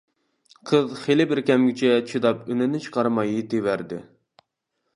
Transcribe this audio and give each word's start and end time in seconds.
قىز 0.69 0.93
خېلى 1.01 1.27
بىر 1.31 1.41
كەمگىچە 1.49 1.91
چىداپ 2.13 2.49
ئۈنىنى 2.53 2.81
چىقارماي 2.87 3.33
يېتىۋەردى. 3.35 4.01